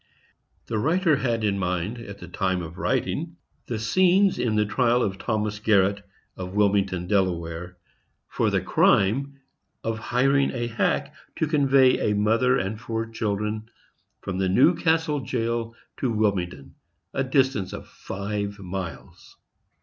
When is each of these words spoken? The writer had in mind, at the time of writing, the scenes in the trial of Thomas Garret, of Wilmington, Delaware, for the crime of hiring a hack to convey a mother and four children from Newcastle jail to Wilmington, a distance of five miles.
The 0.65 0.79
writer 0.79 1.17
had 1.17 1.43
in 1.43 1.59
mind, 1.59 1.99
at 1.99 2.17
the 2.17 2.27
time 2.27 2.63
of 2.63 2.79
writing, 2.79 3.35
the 3.67 3.77
scenes 3.77 4.39
in 4.39 4.55
the 4.55 4.65
trial 4.65 5.03
of 5.03 5.19
Thomas 5.19 5.59
Garret, 5.59 6.03
of 6.35 6.55
Wilmington, 6.55 7.05
Delaware, 7.05 7.77
for 8.27 8.49
the 8.49 8.61
crime 8.61 9.39
of 9.83 9.99
hiring 9.99 10.49
a 10.53 10.65
hack 10.65 11.13
to 11.35 11.45
convey 11.45 12.09
a 12.09 12.15
mother 12.15 12.57
and 12.57 12.81
four 12.81 13.05
children 13.11 13.69
from 14.21 14.39
Newcastle 14.39 15.19
jail 15.19 15.75
to 15.97 16.09
Wilmington, 16.11 16.73
a 17.13 17.23
distance 17.23 17.71
of 17.71 17.87
five 17.87 18.57
miles. 18.57 19.37